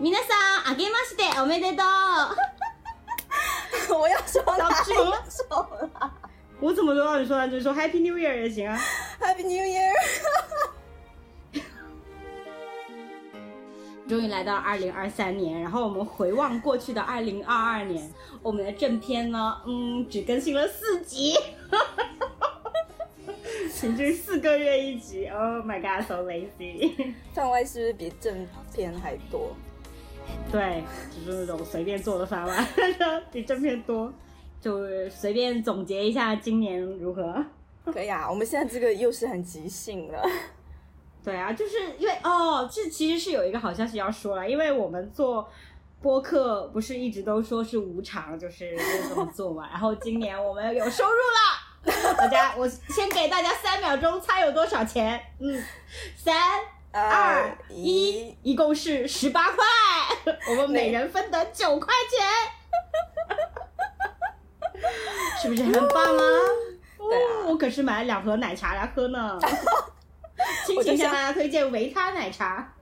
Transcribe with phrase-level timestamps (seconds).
[0.00, 1.86] 皆さん、あげましておめでとう。
[3.94, 5.54] 我要说哪老 师一首
[6.00, 6.12] 啦
[6.60, 8.78] 我怎么都让你说，那就说 Happy New Year 也行啊。
[9.20, 9.92] ？Happy New Year！
[14.08, 18.12] 终于来到二零二三年，然后我们回望过去的二零二二年，
[18.42, 21.36] 我们的正片呢，嗯，只更新了四集，
[23.80, 25.26] 平均四个月一集。
[25.28, 27.14] Oh my god, so lazy。
[27.34, 29.56] 番外是不是比正片还多？
[30.51, 30.83] 对，
[31.25, 32.67] 就是那种随便做的番外，
[33.31, 34.11] 比正片多。
[34.59, 37.45] 就随便总结一下今年如何？
[37.85, 40.21] 可以啊，我们现在这个又是很即兴了。
[41.23, 45.47] 对啊，就是因为哦，这其实是有一个好消息要说了，因为我们做
[46.01, 49.67] 播客不是一直都说是无偿，就是就这么做嘛。
[49.69, 55.21] 然后今年我们有收入了， 大家，我先给大家三秒钟猜有多少钱？
[55.39, 55.63] 嗯，
[56.15, 56.35] 三
[56.91, 59.57] 二一，一共是十八块，
[60.49, 62.25] 我们每人分得九块钱，
[65.41, 66.21] 是不是很棒啊？
[66.97, 69.39] 对啊哦我可是买了两盒奶茶来喝呢。
[70.65, 72.73] 亲我情向大家推荐维他奶茶。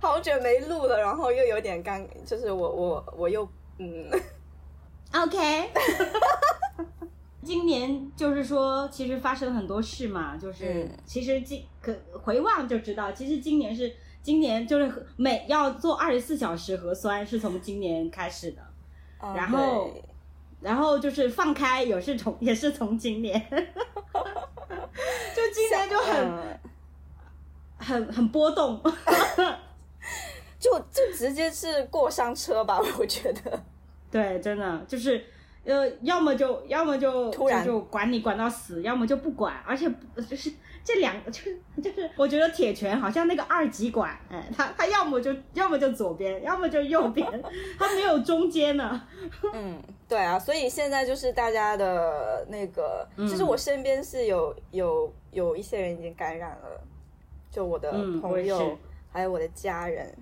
[0.00, 4.10] 好久没录了，然后又有点尴，就是我我我又嗯
[5.14, 5.70] ，OK，
[7.42, 13.94] 今年就是说，其实发生了很多事嘛，就是、嗯其实今可回望就知道，其实今年是
[14.24, 18.62] 今年就是核每要做二十四小时核酸是从今年开始的，
[19.18, 19.92] 啊然后
[20.60, 26.58] 然后就是放开也是从 也是从今年，就今年就很、嗯
[27.76, 28.80] 很很波动，
[30.58, 33.62] 就就直接是过山车吧， 我觉得。
[34.10, 35.22] 对，真的就是，
[35.64, 37.62] 呃，要么就要么就突然。
[37.62, 40.50] 就就管你管到死，要么就不管，而且不就是
[40.84, 47.26] 这两个就是 就是，我觉得铁拳好像那个二极管，哎，他他要么就要么就左边，要么就右边，
[47.78, 49.02] 他没有中间呢。
[49.54, 56.80] 嗯，对啊，所以现在就是大家的那个，嗯其实我身边是有有有一些人已经感染了，
[57.50, 58.76] 就我的朋友、是
[59.10, 60.14] 还有我的家人，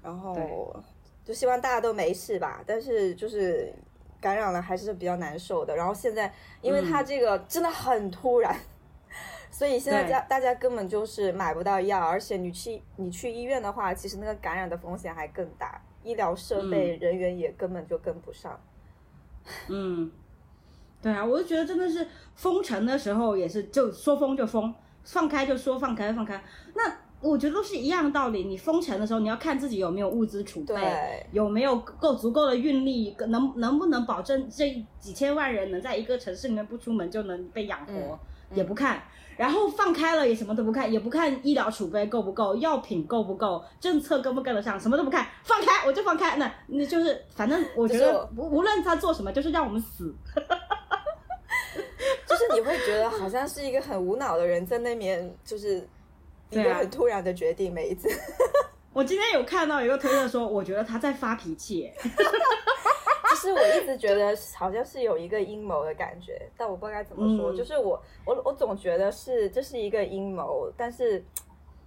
[0.00, 0.80] 然后
[1.24, 3.74] 就希望大家都没事吧，但是就是
[4.20, 5.74] 感染了还是比较难受的。
[5.74, 6.32] 然后现在
[6.62, 8.56] 因为它这个真的很突然。
[9.50, 18.58] 所以现在家大大家根本就是买不到药，而且你去你去医院的话，其实那个感染的风险还更大，医疗设备、人员也根本就跟不上。
[19.68, 20.10] 嗯，
[21.02, 22.06] 对啊，我就觉得真的是
[22.36, 24.72] 封城的时候也是，就说封就封，
[25.04, 26.42] 放开就说放开放开。
[26.74, 26.82] 那
[27.20, 28.44] 我觉得都是一样的道理。
[28.44, 39.02] 你封城的时候，你要看自己有没有物资储备，有没有够足够的运力，能能不能保证这几千万人能在一个城市里面不出门就能被养活，嗯也不看。
[39.40, 46.36] 然后放开了也什么都不看，也不看医疗储备够不够，药品够不够，政策跟不跟得上，什么都不看，放开我就放开。
[46.36, 50.14] 那那就是反正我觉得无无论他做什么，就是让我们死。
[52.28, 55.88] 就是你会觉得好像是一个很无脑的人在那边，就是
[56.50, 58.10] 一个很突然的决定，每一次。
[58.92, 61.90] 我今天有看到一个推特说，我觉得他在发脾气
[63.40, 63.42] 耶。
[63.42, 67.52] 其实我一直觉得好像是有一个阴谋的感觉，但我不知道该怎么说。
[67.52, 71.24] 嗯就是我我我总觉得是这是一个阴谋，但是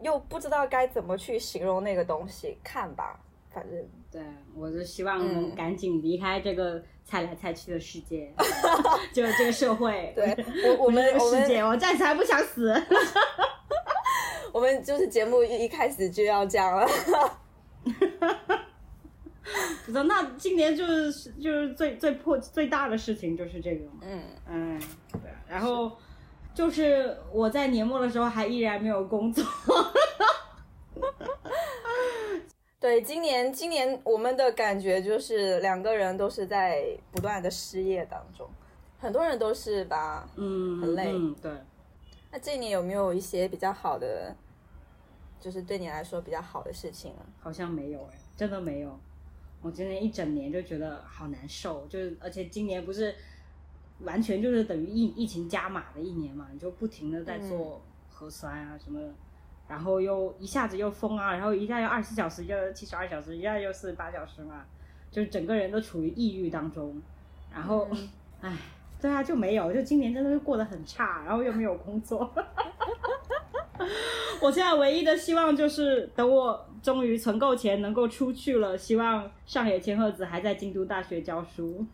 [0.00, 2.58] 又不知道该怎么去形容那个东西。
[2.62, 3.18] 看吧，
[3.50, 4.22] 反正对，
[4.56, 8.32] 我就希望赶紧离开这个猜来猜去的世界，
[9.14, 10.36] 就这个社会，对
[10.68, 12.74] 我我们这个我世界，们我暂时还不想死。
[14.52, 16.86] 我们就是节目一一开始就要这样了。
[19.86, 24.00] 不知道，那今年就是就是最最破最大的事情就是这个嘛。
[24.02, 24.80] 嗯，嗯，
[25.12, 25.96] 对啊，然后
[26.52, 29.44] 就是我在年末的时候还依然没有工作。
[32.80, 38.48] 对，今年今年我们的感觉就是两个人都是在不断的失业当中，
[38.98, 40.28] 很多人都是吧。
[40.36, 41.52] 嗯，很累嗯，对。
[42.32, 44.34] 那这一年有没有一些比较好的，
[45.40, 47.22] 就是对你来说比较好的事情啊？
[47.40, 48.98] 好像没有哎、真的没有。
[49.66, 53.14] 我今年一整年就觉得好难受，就是而且今年不是
[54.00, 59.12] 完全就是等于疫疫情加码的一年嘛，你就不停的在做核酸啊什么的，
[59.68, 64.64] 然后又一下子又封啊，然后一下又二十四小时，一下又七十二小时，一下又四十八小时嘛，
[65.10, 67.02] 就是整个人都处于抑郁当中，
[67.52, 68.08] 然后嗯
[68.40, 68.56] 唉。
[68.98, 72.32] 对啊，就没有，就今年真的是过得很差，然后又没有工作。
[74.40, 81.84] 我现在唯一的希望就是等我终于存够钱，能够出去了，希望上野千鹤子还在京都大学教书，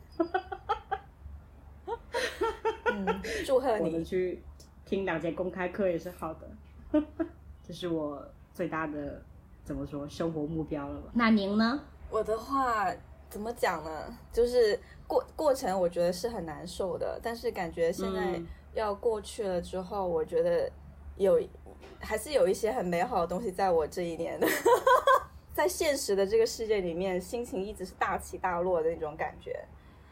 [2.92, 4.04] 嗯，祝贺你我们。
[4.04, 4.42] 去
[4.84, 6.46] 听两节公开课也是好的。
[7.66, 8.22] 这是我
[8.52, 9.22] 最大的
[9.64, 11.10] 怎么说生活目标了吧？
[11.14, 11.80] 那您呢？
[12.10, 12.92] 我的话
[13.30, 14.18] 怎么讲呢？
[14.30, 20.70] 就是过过程，我觉得是很难受的，但是感觉现在嗯要过去了之后，我觉得
[21.16, 21.40] 有
[21.98, 24.46] 还是有一些很美好的东西在我这一年的。
[25.62, 29.64] 在现实的这个世界里面，心情一直是大起大落的那种感觉。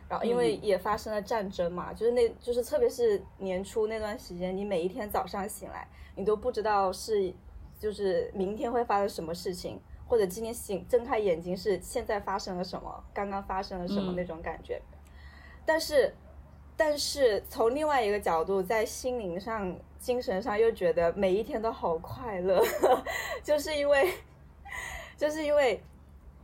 [0.08, 7.32] 然后因为嗯也发生了战争嘛，就是那就是特别是年初那段时间，你每一天早上醒来，你都不知道是
[7.78, 14.80] 就是明天会发生什么事情，或者今天醒睁开眼睛是现在发生了什么，刚刚发生了什么嗯那种感觉。
[15.66, 16.14] 但是，
[16.76, 22.60] 但是从另外一个角度，在心灵上、精神上又觉得每一天都好快乐，
[23.44, 24.12] 就是因为，
[25.20, 25.78] 就是因为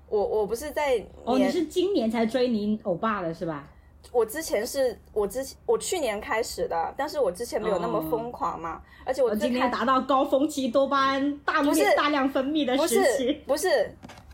[0.07, 3.67] 我我不是在、哦，你是今年才追你欧巴的是吧？
[4.13, 13.33] 我之前是我之前我去年开始的，但是我之前没有那么疯狂嘛，而且我今年达到高峰期，多巴胺大不是大量分泌的时期。
[13.47, 13.91] 不是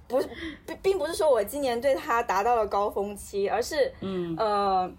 [0.09, 0.29] 不是
[0.67, 4.93] 并并不是说我今年对它达到了高峰期，而是嗯呃，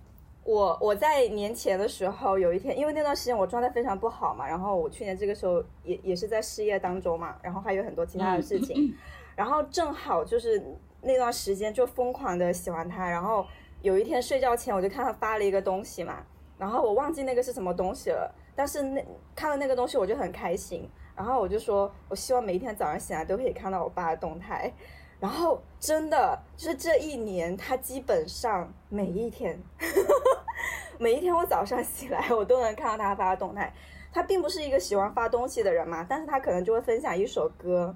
[0.45, 8.95] 我我在年前的时候有一天，因为那段时间我状态非常不好嘛，然后我去年这个时候也也是在失业当中嘛，然后还有很多其他的事情，
[9.35, 10.61] 然后正好就是
[11.01, 13.45] 那段时间就疯狂的喜欢他，然后
[13.81, 16.23] 有一天睡觉前我就看他发了一个东西嘛，
[16.57, 24.71] 然后我忘记那个是什么东西了，但是那看到那个东西我就很开心，然后我就说我希望每一天早上醒来都可以看到我爸的动态。
[25.19, 29.57] 然后真的就是这一年，他基本上每一天，
[30.99, 33.73] 每一天我早上醒来，我都能看到他发的动态。
[34.11, 37.95] 他并不是一个喜欢发东西的人嘛，但是他可能就会分享一首歌，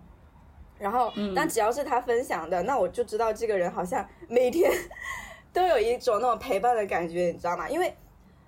[0.79, 4.71] 然后，嗯但只要是他分享的，那我就知道这个人好像每天
[5.53, 7.69] 都有一种那种陪伴的感觉，你知道吗？
[7.69, 7.93] 因为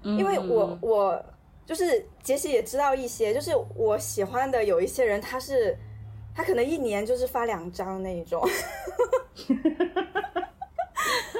[0.03, 1.25] 因为我嗯我
[1.65, 5.77] 就是杰西也知道一些，就是我喜欢的有一些人，他是
[6.35, 8.41] 他可能一年就是发两张那一种，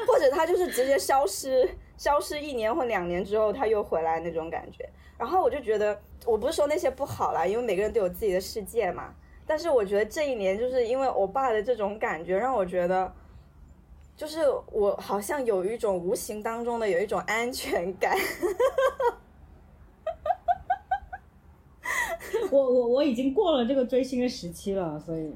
[0.08, 4.88] 或者他就是直接消失，消失一年或两年之后他又回来那种感觉。
[5.18, 9.14] 然后我就觉得，我不是说那些不好啦，因为每个人都有自己的世界嘛。
[9.50, 13.12] 但是我觉得这一年就是因为我爸的这种感觉，让我觉得。
[14.16, 18.18] 就是我好像有一种无形当中的有一种安全感，
[22.52, 25.34] 我我我已经过了这个追星的时期了，所以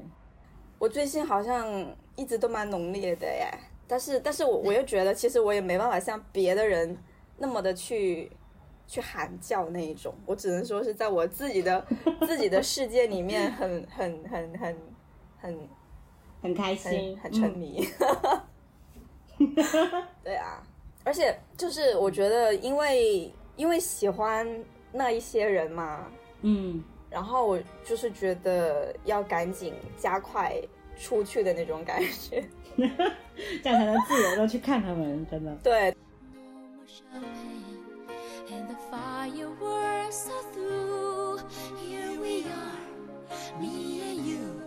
[0.78, 3.48] 我追星好像一直都蛮浓烈的耶，
[3.88, 6.98] 但是但是我我又觉得其实我也没办法像别的人
[7.38, 8.30] 那么的去
[8.86, 11.86] 去喊叫那一种，我只能说是在我自己的
[12.26, 14.76] 自己的世界里面很很很很
[15.38, 15.68] 很
[16.42, 17.86] 很开心很，很沉迷。
[20.22, 20.62] 对啊，
[21.04, 24.46] 而且就是我觉得因为因为喜欢
[24.92, 26.06] 那一些人嘛，
[26.42, 26.76] 嗯。
[26.76, 30.60] 嗯然后我就是觉得要赶紧加快
[30.98, 32.44] 出去的那种感觉。
[32.76, 35.54] 这样才能自由的去看他们，真的。
[35.62, 35.94] 对
[38.54, 41.40] and the fireworks are through.
[41.82, 44.62] Here we are, me and you,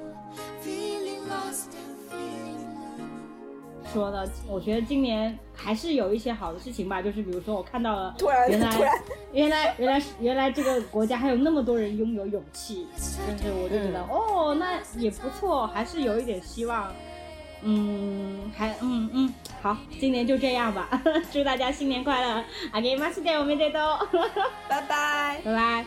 [0.62, 3.94] feeling lost and feeling blue.
[3.94, 8.78] 说的，我觉得今年还是有一些好的事情吧，就是比如说我看到了，突然原来
[9.32, 12.88] 原来原来原来这个国家还有那么多人拥有勇气，
[13.38, 16.92] 就是我就觉得、嗯哦，那也不错，还是有一点希望。
[17.63, 20.89] 嗯，还嗯嗯，好，今年就这样吧，
[21.33, 24.09] 祝大家新年快乐，あげますでおめでとう，
[24.69, 25.41] 拜拜。
[25.45, 25.85] 拜拜。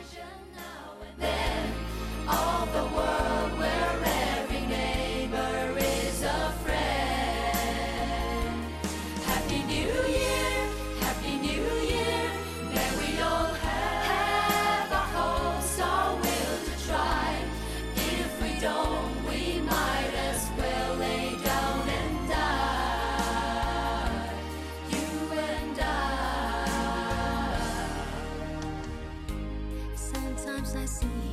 [30.76, 31.29] I see